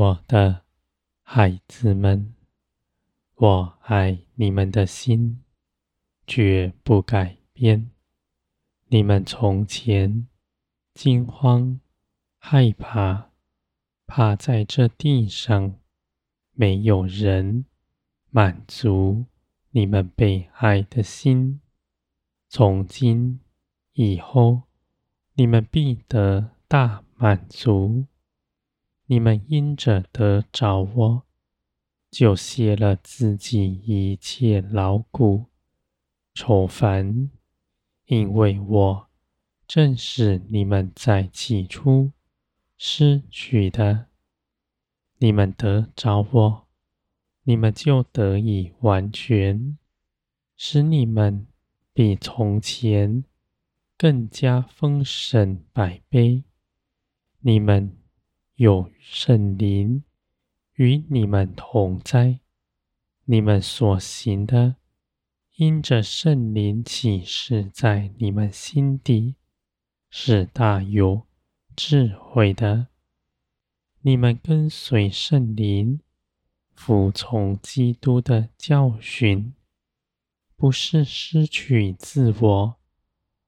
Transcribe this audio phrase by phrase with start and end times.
[0.00, 0.64] 我的
[1.20, 2.34] 孩子们，
[3.34, 5.44] 我爱你们的心
[6.26, 7.90] 绝不改变。
[8.86, 10.26] 你们从前
[10.94, 11.78] 惊慌
[12.38, 13.32] 害怕，
[14.06, 15.78] 怕在这地上
[16.52, 17.66] 没有人
[18.30, 19.26] 满足
[19.72, 21.60] 你们被爱的心。
[22.48, 23.40] 从今
[23.92, 24.62] 以后，
[25.34, 28.06] 你们必得大满足。
[29.10, 31.22] 你们因着得着我，
[32.12, 35.46] 就卸了自己一切劳苦、
[36.32, 37.28] 愁烦，
[38.06, 39.08] 因为我
[39.66, 42.12] 正是你们在起初
[42.78, 44.06] 失去的。
[45.18, 46.68] 你们得着我，
[47.42, 49.76] 你们就得以完全，
[50.56, 51.48] 使你们
[51.92, 53.24] 比从前
[53.98, 56.44] 更加丰盛百倍。
[57.40, 57.99] 你们。
[58.60, 60.04] 有圣灵
[60.74, 62.40] 与你们同在，
[63.24, 64.76] 你们所行的，
[65.56, 69.36] 因着圣灵启示在你们心底，
[70.10, 71.22] 是大有
[71.74, 72.88] 智慧的。
[74.02, 76.00] 你们跟随圣灵，
[76.74, 79.54] 服从基督的教训，
[80.54, 82.76] 不是失去自我，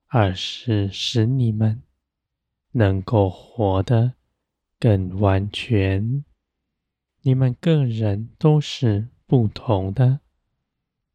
[0.06, 1.82] 而是使你们
[2.70, 4.14] 能够活得。
[4.82, 6.24] 更完全，
[7.20, 10.18] 你们个人都是不同的，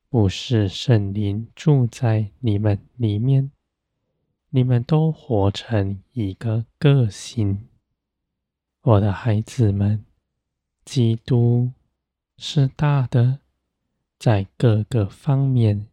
[0.08, 3.52] 不是圣灵住在你们里面，
[4.52, 7.68] 你们都活成一个个性。
[8.84, 10.06] 我的孩子们，
[10.86, 11.74] 基督
[12.38, 13.40] 是大的，
[14.18, 15.88] 在各个方面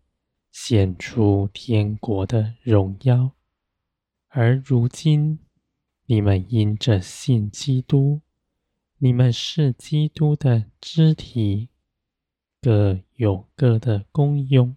[0.52, 3.32] 显出天国的荣耀，
[4.28, 5.40] 而如今。
[6.06, 8.20] 你们因着信基督，
[8.98, 11.70] 你们是基督的肢体，
[12.60, 14.76] 各有各的功用，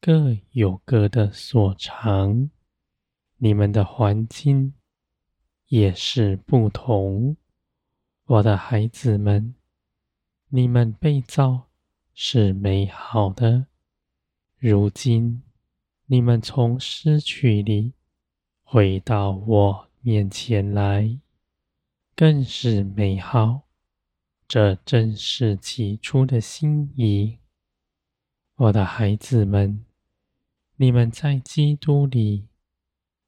[0.00, 2.50] 各有各的所长。
[3.38, 4.74] 你们的环境
[5.68, 7.36] 也是不同，
[8.26, 9.54] 我的孩子们，
[10.48, 11.68] 你们被造
[12.12, 13.66] 是美好的。
[14.58, 15.42] 如今
[16.06, 17.94] 你们从失去里
[18.62, 21.18] 回到我面前来，
[22.14, 23.62] 更是美好。
[24.46, 27.38] 这正是起初的心意。
[28.54, 29.84] 我的孩子们，
[30.76, 32.46] 你们在基督里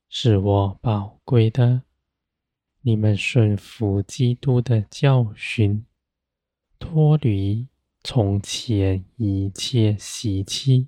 [0.09, 1.83] 是我宝贵的。
[2.83, 5.85] 你们顺服基督的教训，
[6.79, 7.67] 脱离
[8.05, 10.87] 从前一切习气。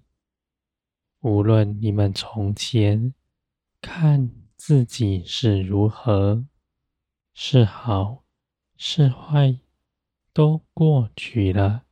[1.22, 3.12] 无论你们从前
[3.80, 4.30] 看。
[4.62, 6.44] 自己是如何，
[7.32, 8.24] 是好
[8.76, 9.58] 是坏，
[10.34, 11.86] 都过去了。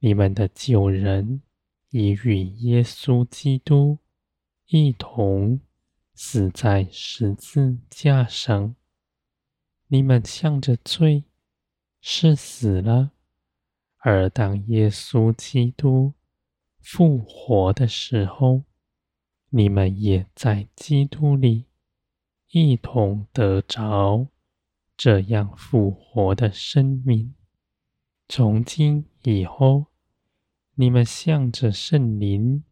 [0.00, 1.40] 你们的旧人
[1.88, 3.96] 已与耶稣基督
[4.66, 5.62] 一同
[6.14, 8.76] 死在十字架上。
[9.86, 11.24] 你们向着罪
[12.02, 13.12] 是死了，
[13.96, 16.12] 而当耶稣基督
[16.80, 18.64] 复活的时候，
[19.48, 21.67] 你们也在基督里。
[22.50, 24.28] 一同得着
[24.96, 27.34] 这样复活的生命。
[28.26, 29.86] 从今以后，
[30.74, 32.64] 你们向着圣灵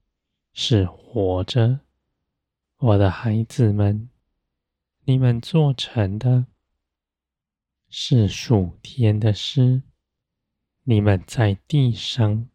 [0.53, 1.81] 是活着，
[2.79, 4.09] 我的孩子们，
[5.05, 6.47] 你们做成的
[7.89, 9.83] 是属天的事。
[10.85, 12.49] 你们在地上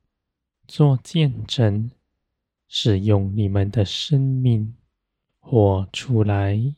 [0.67, 1.91] 做见证，
[2.67, 4.75] 是用你们的生命
[5.39, 6.75] 活出来。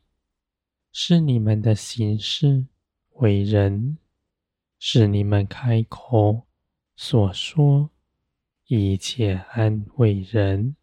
[0.96, 2.68] 是你们的行事
[3.14, 3.98] 为人，
[4.78, 6.46] 是你们开口
[6.96, 7.90] 所说
[8.68, 10.76] 一切安慰人、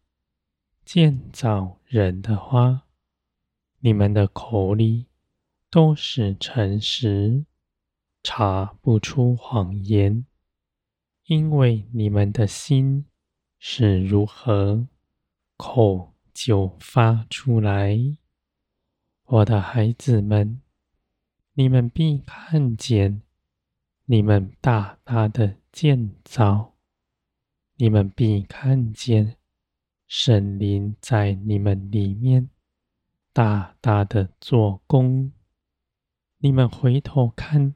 [0.83, 2.87] 建造人的话，
[3.79, 5.05] 你们的口里
[5.69, 7.45] 都是诚实，
[8.21, 10.25] 查不出谎言，
[11.27, 13.05] 因为你们的心
[13.57, 14.87] 是如何，
[15.55, 18.17] 口就发出来。
[19.31, 20.59] 我的孩子们，
[21.53, 23.21] 你们必看见
[24.03, 26.73] 你们大大的建造，
[27.77, 29.37] 你们必看见
[30.05, 32.49] 神灵在你们里面
[33.31, 35.31] 大大的做工。
[36.39, 37.73] 你们回头看，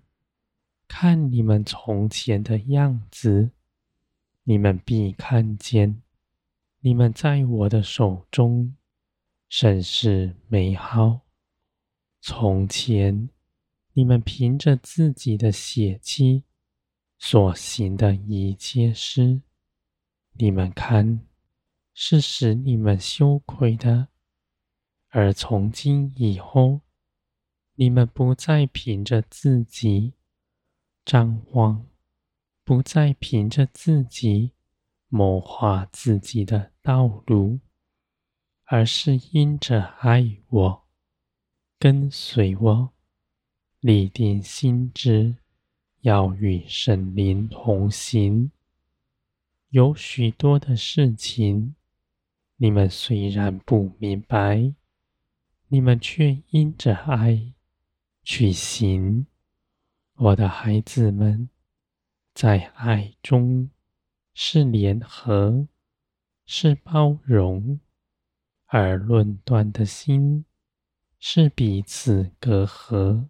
[0.90, 3.52] 看你们从前的样子，
[4.44, 6.02] 你们必看见
[6.82, 8.76] 你们在我的手中
[9.48, 11.22] 甚是美好。
[12.28, 13.30] 从前，
[13.94, 16.44] 你们凭着自己的血气
[17.20, 19.44] 所行的一切事，
[20.32, 21.24] 你们看，
[21.94, 24.08] 是使你们羞愧的。
[25.10, 26.82] 而从今以后，
[27.76, 30.14] 你们不再凭着自己
[31.06, 31.86] 张望，
[32.64, 34.54] 不再凭着自己
[35.10, 37.60] 谋划自己的道路，
[38.64, 40.85] 而是因着爱我，
[41.78, 42.92] 跟随我。
[43.80, 45.36] 立定心志，
[46.02, 48.52] 要与神灵同行。
[49.70, 51.76] 有许多的事情，
[52.58, 54.74] 你们虽然不明白，
[55.68, 57.54] 你们却因着爱
[58.24, 59.28] 去行。
[60.16, 61.50] 我的孩子们，
[62.34, 63.70] 在爱中
[64.34, 65.68] 是联合，
[66.48, 67.80] 是包容；
[68.66, 70.46] 而论断的心
[71.28, 73.30] 是彼此隔阂。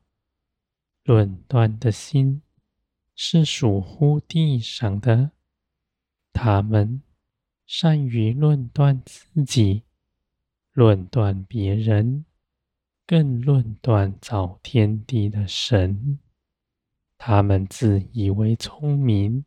[1.06, 2.42] 论断的心
[3.16, 5.32] 是属乎地上的，
[6.34, 7.02] 他们
[7.66, 9.84] 善于论断自己，
[10.74, 12.26] 论断别人，
[13.08, 16.20] 更论断造天地的神。
[17.18, 19.46] 他们自以为聪明，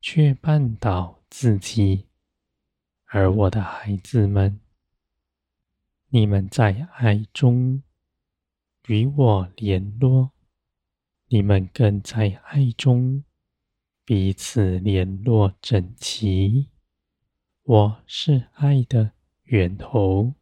[0.00, 2.06] 却绊倒自己。
[3.06, 4.60] 而我的孩子们，
[6.14, 7.82] 你们在爱中
[8.86, 10.30] 与我联络。
[11.26, 13.24] 你们更在爱中
[14.04, 16.70] 彼此联络整齐。
[17.64, 19.10] 我是爱的
[19.42, 20.32] 源头，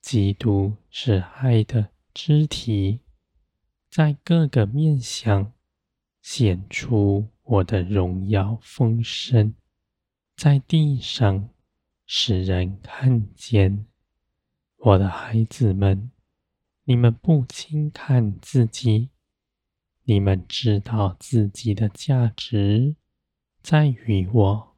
[0.00, 2.98] 基督是爱的肢体，
[3.88, 5.52] 在各个面向
[6.20, 9.54] 显出我的荣耀丰盛，
[10.34, 11.50] 在地上
[12.04, 13.86] 使人看见。
[14.80, 16.12] 我的孩子们，
[16.84, 19.08] 你们不轻看自己。
[20.04, 22.94] 你们知道自己的价值
[23.60, 24.76] 在于我，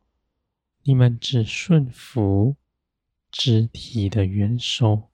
[0.85, 2.57] 你们只顺服
[3.31, 5.11] 肢体的元首，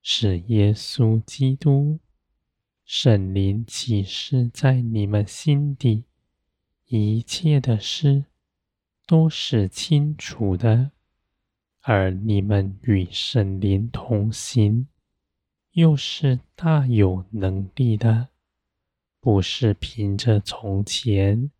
[0.00, 1.98] 是耶稣基督。
[2.84, 6.04] 圣灵启示在你们心底，
[6.86, 8.26] 一切的事
[9.04, 10.92] 都是清楚的，
[11.82, 14.86] 而你们与圣灵同行，
[15.72, 18.28] 又是大有能力的。
[19.20, 21.50] 不是凭着从前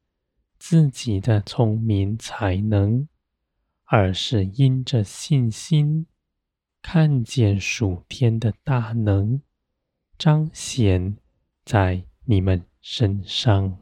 [0.59, 3.09] 自己的聪明才能，
[3.85, 6.07] 而是因着信心，
[6.83, 9.43] 看见属天的大能
[10.17, 11.17] 彰显
[11.65, 13.82] 在你们身上。